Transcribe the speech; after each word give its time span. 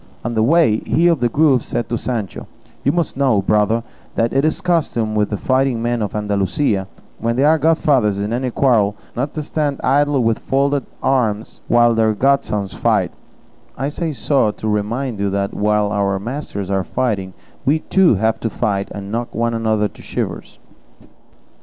On 0.25 0.33
the 0.33 0.41
way, 0.41 0.77
he 0.77 1.05
of 1.05 1.19
the 1.19 1.29
Grove 1.29 1.61
said 1.61 1.87
to 1.89 1.95
Sancho, 1.95 2.47
"You 2.83 2.91
must 2.91 3.15
know, 3.17 3.43
brother, 3.43 3.83
that 4.15 4.33
it 4.33 4.43
is 4.43 4.57
the 4.57 4.63
custom 4.63 5.13
with 5.13 5.29
the 5.29 5.37
fighting 5.37 5.79
men 5.79 6.01
of 6.01 6.15
Andalusia, 6.15 6.87
when 7.19 7.35
they 7.35 7.43
are 7.43 7.59
godfathers 7.59 8.17
in 8.17 8.33
any 8.33 8.49
quarrel, 8.49 8.95
not 9.15 9.35
to 9.35 9.43
stand 9.43 9.79
idle 9.83 10.23
with 10.23 10.39
folded 10.39 10.87
arms 11.03 11.61
while 11.67 11.93
their 11.93 12.15
godsons 12.15 12.73
fight; 12.73 13.11
I 13.77 13.89
say 13.89 14.11
so 14.11 14.49
to 14.49 14.67
remind 14.67 15.19
you 15.19 15.29
that 15.29 15.53
while 15.53 15.91
our 15.91 16.17
masters 16.17 16.71
are 16.71 16.83
fighting, 16.83 17.35
we, 17.63 17.77
too, 17.81 18.15
have 18.15 18.39
to 18.39 18.49
fight, 18.49 18.89
and 18.89 19.11
knock 19.11 19.35
one 19.35 19.53
another 19.53 19.87
to 19.87 20.01
shivers." 20.01 20.57